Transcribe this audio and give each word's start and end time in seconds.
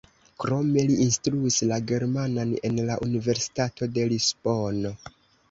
Krome 0.43 0.85
li 0.91 0.95
instruis 1.03 1.57
la 1.73 1.77
germanan 1.91 2.55
en 2.71 2.81
la 2.89 2.97
Universitato 3.09 3.91
de 3.99 4.09
Lisbono. 4.15 4.95